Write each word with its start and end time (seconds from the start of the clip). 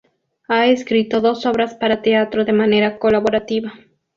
Ha 0.47 0.65
escrito 0.65 1.21
dos 1.21 1.45
obras 1.45 1.75
para 1.75 2.01
teatro 2.01 2.43
de 2.43 2.53
manera 2.53 2.97
colaborativa. 2.97 3.71